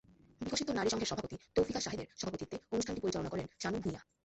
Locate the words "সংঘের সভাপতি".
0.89-1.35